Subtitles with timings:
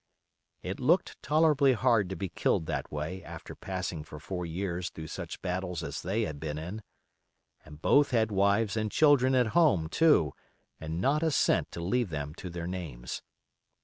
[0.63, 5.05] It looked tolerably hard to be killed that way after passing for four years through
[5.05, 6.81] such battles as they had been in;
[7.63, 10.33] and both had wives and children at home, too,
[10.79, 13.21] and not a cent to leave them to their names.